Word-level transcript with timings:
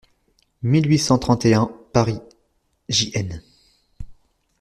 mille 0.63 0.87
huit 0.89 0.97
cent 0.97 1.19
trente 1.19 1.45
et 1.45 1.53
un).Paris, 1.53 2.17
J.-N. 2.89 3.43